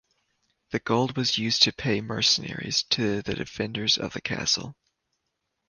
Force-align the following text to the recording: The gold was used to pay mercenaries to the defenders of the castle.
The 0.71 0.79
gold 0.79 1.15
was 1.15 1.37
used 1.37 1.61
to 1.61 1.71
pay 1.71 2.01
mercenaries 2.01 2.81
to 2.89 3.21
the 3.21 3.35
defenders 3.35 3.99
of 3.99 4.13
the 4.13 4.21
castle. 4.21 4.75